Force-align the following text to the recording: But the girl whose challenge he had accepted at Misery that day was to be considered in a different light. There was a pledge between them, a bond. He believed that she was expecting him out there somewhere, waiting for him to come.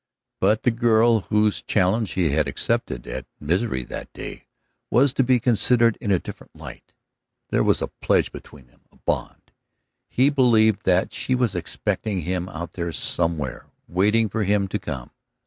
But 0.39 0.63
the 0.63 0.71
girl 0.71 1.19
whose 1.29 1.61
challenge 1.61 2.13
he 2.13 2.31
had 2.31 2.47
accepted 2.47 3.05
at 3.05 3.27
Misery 3.39 3.83
that 3.83 4.11
day 4.13 4.47
was 4.89 5.13
to 5.13 5.23
be 5.23 5.39
considered 5.39 5.95
in 6.01 6.09
a 6.09 6.17
different 6.17 6.55
light. 6.55 6.95
There 7.51 7.61
was 7.63 7.83
a 7.83 7.87
pledge 8.01 8.31
between 8.31 8.65
them, 8.65 8.81
a 8.91 8.95
bond. 8.95 9.51
He 10.09 10.31
believed 10.31 10.85
that 10.85 11.13
she 11.13 11.35
was 11.35 11.53
expecting 11.53 12.21
him 12.21 12.49
out 12.49 12.73
there 12.73 12.91
somewhere, 12.91 13.67
waiting 13.87 14.27
for 14.27 14.43
him 14.43 14.67
to 14.69 14.79
come. 14.79 15.11